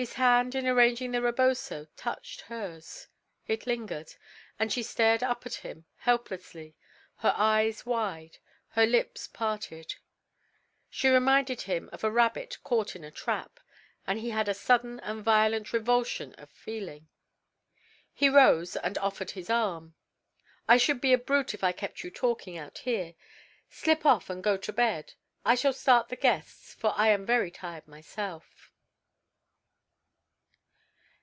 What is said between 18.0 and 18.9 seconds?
He rose